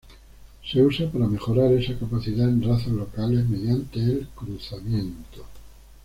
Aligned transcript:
Se 0.65 0.81
usa 0.81 1.11
para 1.11 1.27
mejorar 1.27 1.71
esa 1.73 1.95
capacidad 1.95 2.49
en 2.49 2.63
razas 2.67 2.87
locales 2.87 3.47
mediante 3.47 3.99
el 3.99 4.27
cruzamiento. 4.33 5.45